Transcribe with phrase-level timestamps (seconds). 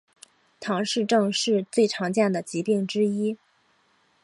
[0.59, 3.37] 唐氏症是最常见的疾病之一。